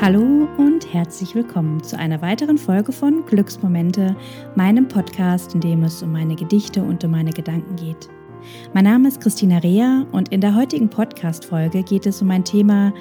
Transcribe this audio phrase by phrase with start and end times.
[0.00, 4.16] Hallo und herzlich willkommen zu einer weiteren Folge von Glücksmomente,
[4.56, 8.08] meinem Podcast, in dem es um meine Gedichte und um meine Gedanken geht.
[8.74, 12.92] Mein Name ist Christina Rea und in der heutigen Podcast-Folge geht es um ein Thema,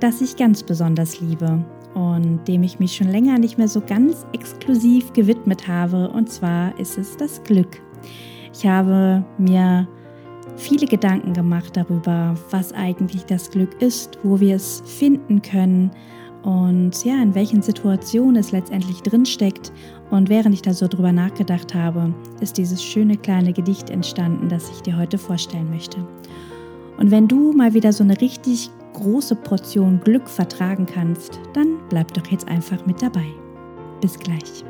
[0.00, 4.26] das ich ganz besonders liebe und dem ich mich schon länger nicht mehr so ganz
[4.32, 7.80] exklusiv gewidmet habe, und zwar ist es das Glück.
[8.52, 9.86] Ich habe mir
[10.56, 15.90] viele Gedanken gemacht darüber, was eigentlich das Glück ist, wo wir es finden können
[16.46, 19.72] und ja, in welchen Situationen es letztendlich drinsteckt.
[20.10, 24.70] Und während ich da so drüber nachgedacht habe, ist dieses schöne kleine Gedicht entstanden, das
[24.70, 25.98] ich dir heute vorstellen möchte.
[26.98, 32.14] Und wenn du mal wieder so eine richtig große Portion Glück vertragen kannst, dann bleib
[32.14, 33.26] doch jetzt einfach mit dabei.
[34.00, 34.64] Bis gleich.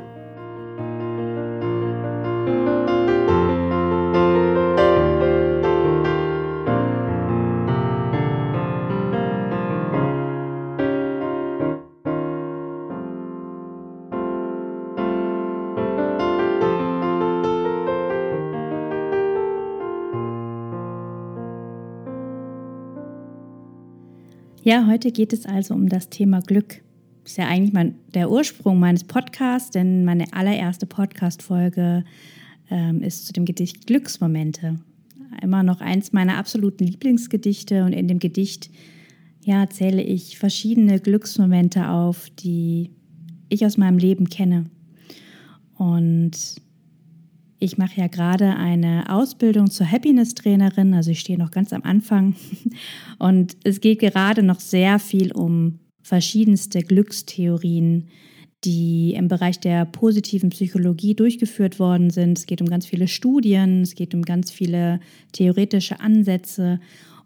[24.67, 26.81] Ja, heute geht es also um das Thema Glück.
[27.23, 32.03] Ist ja eigentlich mein, der Ursprung meines Podcasts, denn meine allererste Podcast-Folge
[32.69, 34.77] ähm, ist zu dem Gedicht Glücksmomente.
[35.41, 38.69] Immer noch eins meiner absoluten Lieblingsgedichte und in dem Gedicht
[39.41, 42.91] ja, zähle ich verschiedene Glücksmomente auf, die
[43.47, 44.65] ich aus meinem Leben kenne.
[45.77, 46.57] Und
[47.59, 52.35] ich mache ja gerade eine Ausbildung zur Happiness-Trainerin, also ich stehe noch ganz am Anfang.
[53.19, 58.09] Und es geht gerade noch sehr viel um verschiedenste Glückstheorien,
[58.63, 62.37] die im Bereich der positiven Psychologie durchgeführt worden sind.
[62.37, 64.99] Es geht um ganz viele Studien, es geht um ganz viele
[65.31, 66.79] theoretische Ansätze.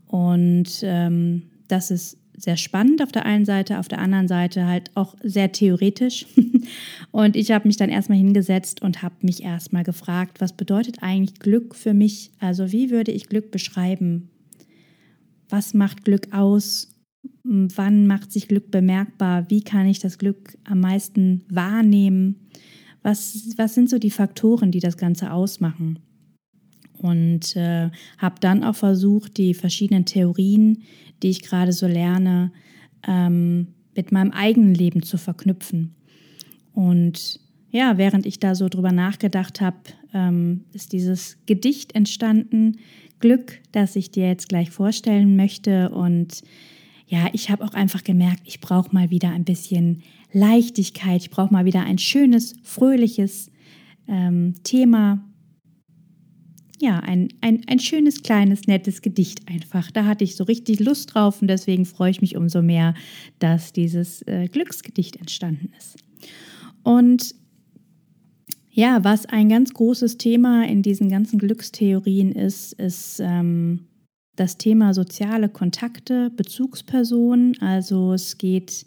[0.08, 4.92] Und ähm, das ist sehr spannend auf der einen Seite, auf der anderen Seite halt
[4.96, 6.26] auch sehr theoretisch.
[7.12, 11.40] und ich habe mich dann erstmal hingesetzt und habe mich erstmal gefragt, was bedeutet eigentlich
[11.40, 12.32] Glück für mich?
[12.40, 14.30] Also wie würde ich Glück beschreiben?
[15.50, 16.96] Was macht Glück aus?
[17.44, 19.50] Wann macht sich Glück bemerkbar?
[19.50, 22.48] Wie kann ich das Glück am meisten wahrnehmen?
[23.04, 26.00] Was, was sind so die Faktoren, die das Ganze ausmachen?
[27.02, 30.84] Und äh, habe dann auch versucht, die verschiedenen Theorien,
[31.24, 32.52] die ich gerade so lerne,
[33.08, 35.96] ähm, mit meinem eigenen Leben zu verknüpfen.
[36.74, 37.40] Und
[37.72, 39.78] ja, während ich da so drüber nachgedacht habe,
[40.14, 42.78] ähm, ist dieses Gedicht entstanden,
[43.20, 45.90] Glück, das ich dir jetzt gleich vorstellen möchte.
[45.90, 46.42] Und
[47.08, 51.54] ja, ich habe auch einfach gemerkt, ich brauche mal wieder ein bisschen Leichtigkeit, ich brauche
[51.54, 53.52] mal wieder ein schönes, fröhliches
[54.08, 55.24] ähm, Thema,
[56.82, 59.92] ja, ein, ein, ein schönes, kleines, nettes Gedicht einfach.
[59.92, 62.94] Da hatte ich so richtig Lust drauf und deswegen freue ich mich umso mehr,
[63.40, 65.98] dass dieses äh, Glücksgedicht entstanden ist.
[66.84, 67.36] Und
[68.70, 73.88] ja, was ein ganz großes Thema in diesen ganzen Glückstheorien ist, ist ähm,
[74.36, 77.62] das Thema soziale Kontakte, Bezugspersonen.
[77.62, 78.86] Also es geht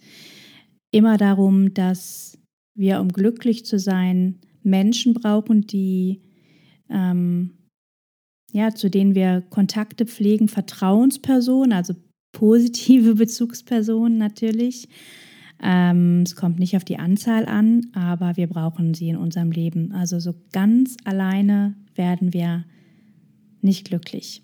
[0.90, 2.38] immer darum, dass
[2.74, 6.22] wir, um glücklich zu sein, Menschen brauchen, die
[6.88, 7.50] ähm,
[8.54, 11.94] ja, zu denen wir Kontakte pflegen, Vertrauenspersonen, also
[12.30, 14.88] positive Bezugspersonen natürlich.
[15.60, 19.90] Ähm, es kommt nicht auf die Anzahl an, aber wir brauchen sie in unserem Leben.
[19.90, 22.64] Also so ganz alleine werden wir
[23.60, 24.42] nicht glücklich.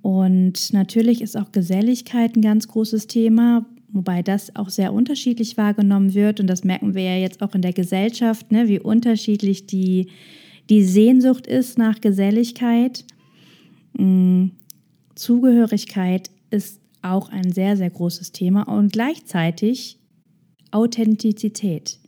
[0.00, 6.14] Und natürlich ist auch Geselligkeit ein ganz großes Thema, wobei das auch sehr unterschiedlich wahrgenommen
[6.14, 6.40] wird.
[6.40, 10.08] Und das merken wir ja jetzt auch in der Gesellschaft, ne, wie unterschiedlich die
[10.72, 13.04] die Sehnsucht ist nach Geselligkeit.
[13.92, 14.46] Mm,
[15.14, 19.98] Zugehörigkeit ist auch ein sehr, sehr großes Thema und gleichzeitig
[20.70, 21.98] Authentizität.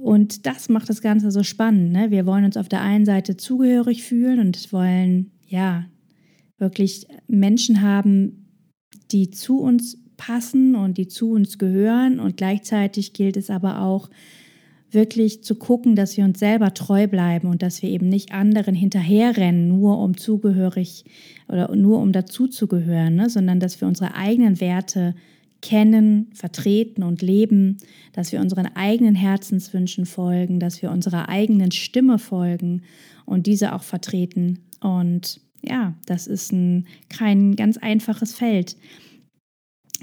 [0.00, 1.92] Und das macht das Ganze so spannend.
[1.92, 2.10] Ne?
[2.10, 5.86] Wir wollen uns auf der einen Seite zugehörig fühlen und wollen ja
[6.58, 8.48] wirklich Menschen haben,
[9.12, 12.18] die zu uns passen und die zu uns gehören.
[12.18, 14.10] Und gleichzeitig gilt es aber auch,
[14.92, 18.74] wirklich zu gucken, dass wir uns selber treu bleiben und dass wir eben nicht anderen
[18.74, 21.04] hinterherrennen, nur um zugehörig
[21.48, 23.30] oder nur um dazuzugehören, ne?
[23.30, 25.14] sondern dass wir unsere eigenen Werte
[25.62, 27.78] kennen, vertreten und leben,
[28.12, 32.82] dass wir unseren eigenen Herzenswünschen folgen, dass wir unserer eigenen Stimme folgen
[33.26, 34.60] und diese auch vertreten.
[34.80, 38.76] Und ja, das ist ein, kein ganz einfaches Feld.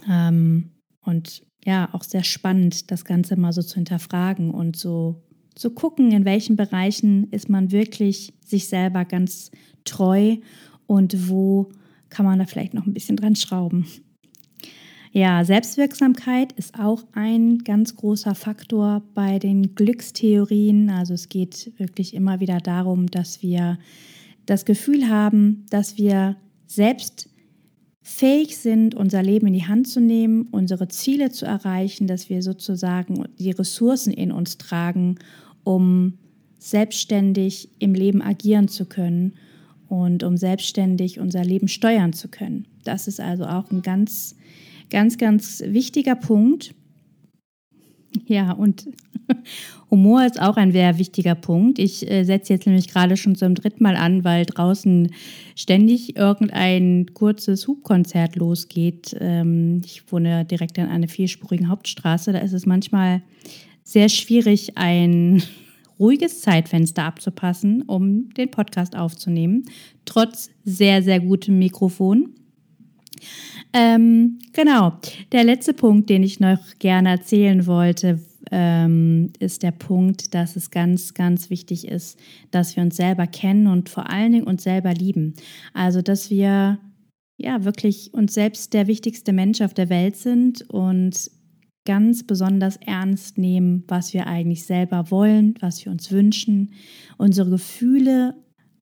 [0.08, 0.70] Ähm,
[1.02, 5.22] und ja auch sehr spannend, das Ganze mal so zu hinterfragen und so
[5.54, 9.52] zu gucken, in welchen Bereichen ist man wirklich sich selber ganz
[9.84, 10.38] treu
[10.86, 11.70] und wo
[12.10, 13.86] kann man da vielleicht noch ein bisschen dran schrauben.
[15.12, 20.90] Ja, Selbstwirksamkeit ist auch ein ganz großer Faktor bei den Glückstheorien.
[20.90, 23.80] Also es geht wirklich immer wieder darum, dass wir
[24.46, 26.38] das Gefühl haben, dass wir
[26.68, 27.30] selbst
[28.08, 32.42] fähig sind, unser Leben in die Hand zu nehmen, unsere Ziele zu erreichen, dass wir
[32.42, 35.20] sozusagen die Ressourcen in uns tragen,
[35.66, 36.14] um
[36.58, 39.34] selbstständig im Leben agieren zu können
[39.90, 42.66] und um selbstständig unser Leben steuern zu können.
[42.86, 44.38] Das ist also auch ein ganz,
[44.90, 46.74] ganz, ganz wichtiger Punkt.
[48.26, 48.88] Ja, und
[49.92, 51.80] Humor ist auch ein sehr wichtiger Punkt.
[51.80, 55.12] Ich äh, setze jetzt nämlich gerade schon zum dritten Mal an, weil draußen
[55.56, 59.16] ständig irgendein kurzes Hubkonzert losgeht.
[59.20, 62.34] Ähm, ich wohne direkt an einer vierspurigen Hauptstraße.
[62.34, 63.22] Da ist es manchmal
[63.84, 65.42] sehr schwierig, ein
[66.00, 69.66] ruhiges Zeitfenster abzupassen, um den Podcast aufzunehmen,
[70.06, 72.36] trotz sehr, sehr gutem Mikrofon.
[73.74, 74.94] Ähm, genau,
[75.32, 78.20] der letzte Punkt, den ich noch gerne erzählen wollte,
[78.52, 82.20] ähm, ist der Punkt, dass es ganz, ganz wichtig ist,
[82.52, 85.34] dass wir uns selber kennen und vor allen Dingen uns selber lieben.
[85.74, 86.80] Also, dass wir
[87.38, 91.30] ja wirklich uns selbst der wichtigste Mensch auf der Welt sind und
[91.86, 96.74] ganz besonders ernst nehmen, was wir eigentlich selber wollen, was wir uns wünschen,
[97.18, 98.36] unsere Gefühle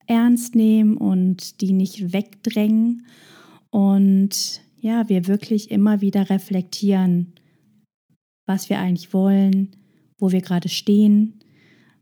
[0.06, 3.06] ernst nehmen und die nicht wegdrängen
[3.76, 7.34] und ja, wir wirklich immer wieder reflektieren,
[8.46, 9.76] was wir eigentlich wollen,
[10.16, 11.40] wo wir gerade stehen,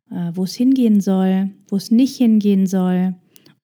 [0.09, 3.17] äh, wo es hingehen soll, wo es nicht hingehen soll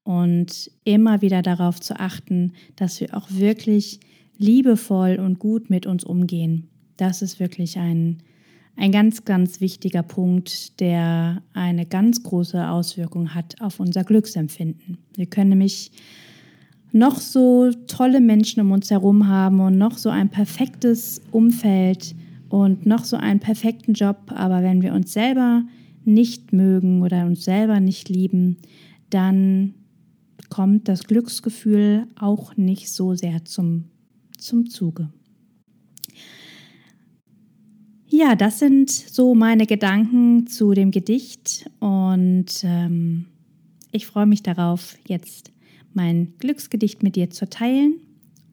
[0.03, 4.01] und immer wieder darauf zu achten, dass wir auch wirklich
[4.37, 6.69] liebevoll und gut mit uns umgehen.
[6.97, 8.25] Das ist wirklich ein,
[8.75, 14.99] ein ganz, ganz wichtiger Punkt, der eine ganz große Auswirkung hat auf unser Glücksempfinden.
[15.15, 15.93] Wir können nämlich
[16.93, 22.15] noch so tolle Menschen um uns herum haben und noch so ein perfektes Umfeld
[22.49, 25.65] und noch so einen perfekten Job, aber wenn wir uns selber
[26.05, 28.57] nicht mögen oder uns selber nicht lieben,
[29.11, 29.75] dann
[30.49, 33.85] kommt das Glücksgefühl auch nicht so sehr zum,
[34.37, 35.11] zum Zuge.
[38.09, 43.27] Ja, das sind so meine Gedanken zu dem Gedicht und ähm,
[43.93, 45.53] ich freue mich darauf, jetzt
[45.95, 48.01] mein Glücksgedicht mit dir zu teilen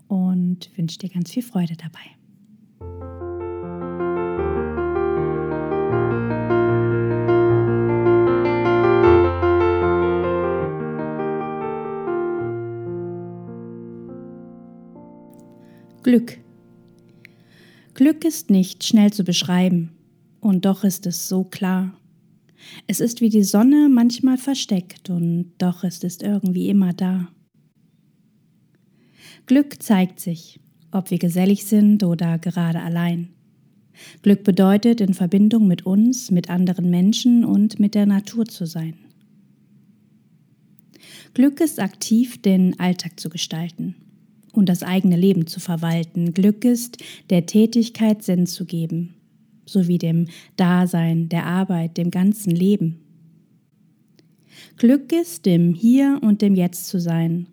[0.07, 1.99] und wünsche dir ganz viel Freude dabei.
[16.03, 16.39] Glück
[17.97, 19.89] Glück ist nicht schnell zu beschreiben,
[20.39, 21.99] und doch ist es so klar.
[22.87, 27.29] Es ist wie die Sonne manchmal versteckt, und doch ist es irgendwie immer da.
[29.45, 30.59] Glück zeigt sich,
[30.91, 33.29] ob wir gesellig sind oder gerade allein.
[34.21, 38.95] Glück bedeutet, in Verbindung mit uns, mit anderen Menschen und mit der Natur zu sein.
[41.33, 43.95] Glück ist aktiv, den Alltag zu gestalten
[44.53, 46.33] und das eigene Leben zu verwalten.
[46.33, 46.97] Glück ist,
[47.29, 49.13] der Tätigkeit Sinn zu geben,
[49.67, 52.99] sowie dem Dasein, der Arbeit, dem ganzen Leben.
[54.77, 57.47] Glück ist, im Hier und dem Jetzt zu sein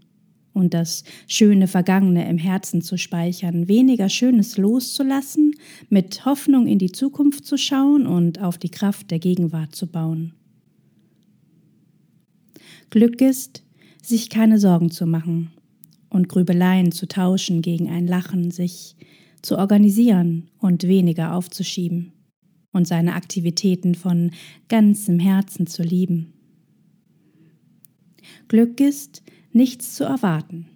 [0.52, 5.54] und das schöne Vergangene im Herzen zu speichern, weniger Schönes loszulassen,
[5.90, 10.32] mit Hoffnung in die Zukunft zu schauen und auf die Kraft der Gegenwart zu bauen.
[12.90, 13.64] Glück ist,
[14.02, 15.50] sich keine Sorgen zu machen,
[16.14, 18.94] und Grübeleien zu tauschen gegen ein Lachen, sich
[19.44, 22.12] zu organisieren und weniger aufzuschieben
[22.72, 24.30] und seine Aktivitäten von
[24.68, 26.32] ganzem Herzen zu lieben.
[28.48, 29.22] Glück ist,
[29.52, 30.66] nichts zu erwarten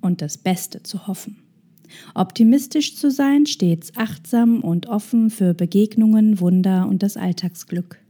[0.00, 1.38] und das Beste zu hoffen.
[2.14, 8.00] Optimistisch zu sein, stets achtsam und offen für Begegnungen, Wunder und das Alltagsglück.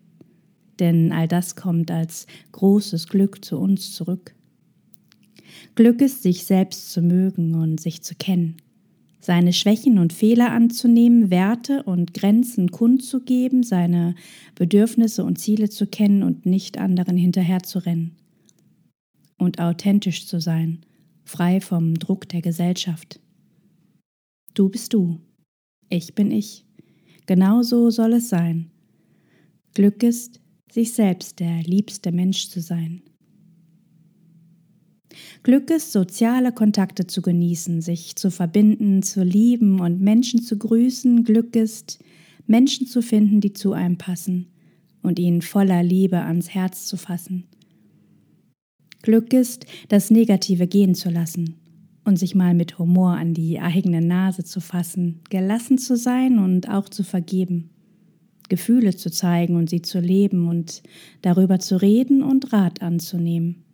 [0.79, 4.35] Denn all das kommt als großes Glück zu uns zurück.
[5.75, 8.57] Glück ist, sich selbst zu mögen und sich zu kennen,
[9.27, 14.15] seine Schwächen und Fehler anzunehmen, Werte und Grenzen kundzugeben, seine
[14.55, 18.15] Bedürfnisse und Ziele zu kennen und nicht anderen hinterherzurennen.
[19.37, 20.83] Und authentisch zu sein,
[21.25, 23.19] frei vom Druck der Gesellschaft.
[24.55, 25.19] Du bist du,
[25.89, 26.65] ich bin ich.
[27.27, 28.71] Genau so soll es sein.
[29.75, 30.41] Glück ist,
[30.71, 33.03] sich selbst der liebste Mensch zu sein.
[35.43, 41.25] Glück ist, soziale Kontakte zu genießen, sich zu verbinden, zu lieben und Menschen zu grüßen.
[41.25, 41.99] Glück ist,
[42.47, 44.47] Menschen zu finden, die zu einem passen
[45.03, 47.45] und ihnen voller Liebe ans Herz zu fassen.
[49.03, 51.55] Glück ist, das Negative gehen zu lassen
[52.05, 56.69] und sich mal mit Humor an die eigene Nase zu fassen, gelassen zu sein und
[56.69, 57.71] auch zu vergeben,
[58.49, 60.83] Gefühle zu zeigen und sie zu leben und
[61.23, 63.66] darüber zu reden und Rat anzunehmen.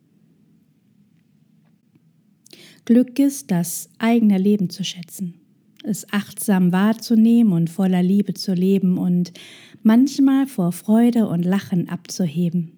[2.85, 5.35] Glück ist, das eigene Leben zu schätzen,
[5.85, 9.33] es achtsam wahrzunehmen und voller Liebe zu leben und
[9.83, 12.73] manchmal vor Freude und Lachen abzuheben.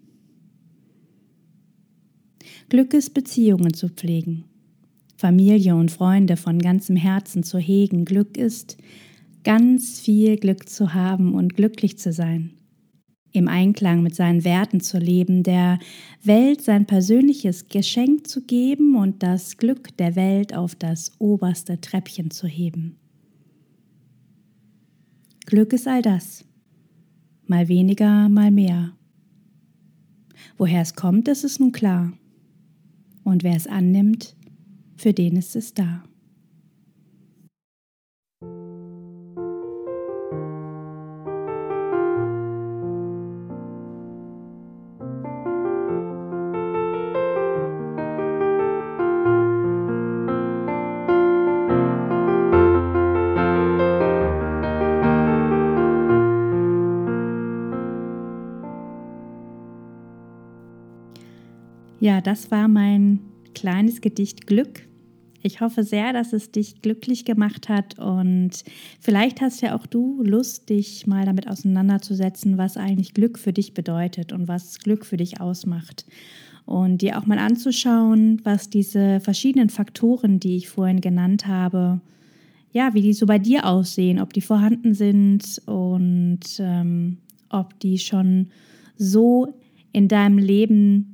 [2.69, 4.45] Glück ist, Beziehungen zu pflegen,
[5.17, 8.05] Familie und Freunde von ganzem Herzen zu hegen.
[8.05, 8.77] Glück ist,
[9.43, 12.55] ganz viel Glück zu haben und glücklich zu sein
[13.35, 15.81] im Einklang mit seinen Werten zu leben, der
[16.23, 22.31] Welt sein persönliches Geschenk zu geben und das Glück der Welt auf das oberste Treppchen
[22.31, 22.97] zu heben.
[25.47, 26.45] Glück ist all das,
[27.47, 28.93] mal weniger, mal mehr.
[30.57, 32.13] Woher es kommt, ist es nun klar.
[33.25, 34.37] Und wer es annimmt,
[34.97, 36.05] für den ist es da.
[62.05, 63.21] Ja, das war mein
[63.55, 64.87] kleines Gedicht Glück.
[65.41, 68.51] Ich hoffe sehr, dass es dich glücklich gemacht hat und
[69.01, 73.73] vielleicht hast ja auch du Lust, dich mal damit auseinanderzusetzen, was eigentlich Glück für dich
[73.73, 76.05] bedeutet und was Glück für dich ausmacht.
[76.67, 82.03] Und dir auch mal anzuschauen, was diese verschiedenen Faktoren, die ich vorhin genannt habe,
[82.71, 87.17] ja, wie die so bei dir aussehen, ob die vorhanden sind und ähm,
[87.49, 88.49] ob die schon
[88.99, 89.59] so
[89.95, 91.14] in deinem Leben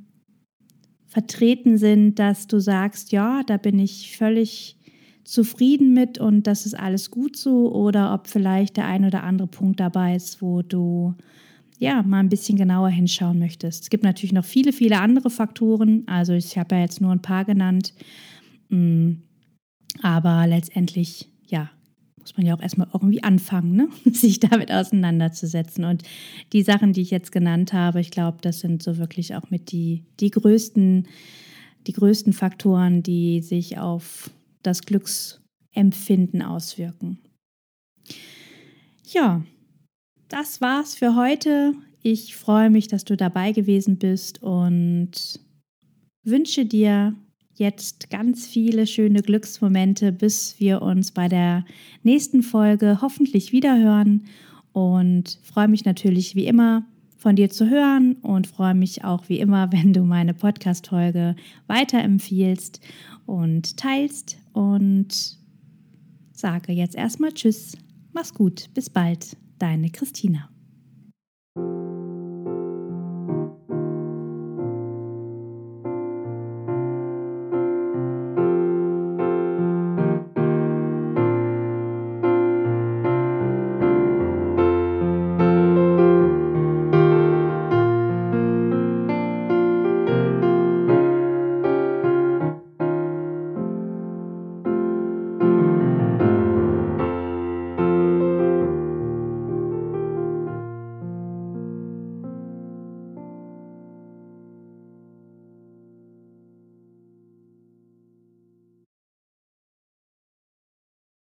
[1.11, 4.76] vertreten sind, dass du sagst, ja, da bin ich völlig
[5.25, 9.49] zufrieden mit und das ist alles gut so oder ob vielleicht der ein oder andere
[9.49, 11.14] Punkt dabei ist, wo du
[11.79, 13.85] ja mal ein bisschen genauer hinschauen möchtest.
[13.85, 16.05] Es gibt natürlich noch viele, viele andere Faktoren.
[16.07, 17.93] Also ich habe ja jetzt nur ein paar genannt.
[18.69, 19.14] Mm,
[20.02, 21.71] aber letztendlich, ja,
[22.21, 23.89] muss man ja auch erstmal irgendwie anfangen, ne?
[24.12, 25.85] sich damit auseinanderzusetzen.
[25.85, 26.03] Und
[26.53, 29.73] die Sachen, die ich jetzt genannt habe, ich glaube, das sind so wirklich auch mit
[29.73, 31.09] die, die größten,
[31.87, 34.31] die größten Faktoren, die sich auf
[34.62, 37.19] das Glücksempfinden auswirken.
[39.07, 39.43] Ja,
[40.29, 41.75] das war's für heute.
[42.03, 45.41] Ich freue mich, dass du dabei gewesen bist und
[46.23, 47.15] wünsche dir
[47.61, 51.64] jetzt ganz viele schöne Glücksmomente, bis wir uns bei der
[52.02, 54.25] nächsten Folge hoffentlich wieder hören.
[54.73, 56.85] Und freue mich natürlich wie immer
[57.17, 61.37] von dir zu hören und freue mich auch wie immer, wenn du meine Podcast-Folge
[61.69, 62.81] weiterempfiehlst
[63.26, 64.38] und teilst.
[64.52, 65.38] Und
[66.33, 67.76] sage jetzt erstmal Tschüss,
[68.12, 70.49] mach's gut, bis bald, deine Christina.